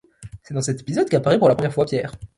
[0.41, 2.13] C'est dans cet épisode qu'apparait pour la première fois Pierre.